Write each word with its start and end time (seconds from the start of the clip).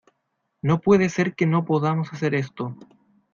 no 0.63 0.81
puede 0.81 1.09
ser 1.09 1.35
que 1.35 1.45
no 1.45 1.63
podamos 1.63 2.11
hacer 2.11 2.33
esto. 2.33 2.75